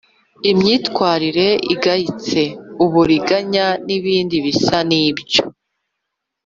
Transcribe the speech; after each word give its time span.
imyitwarire 0.51 1.47
igayitse, 1.73 2.41
uburiganya 2.85 3.65
n’ibindi 3.85 4.35
bisa 4.45 4.77
n’ibyo; 4.89 5.43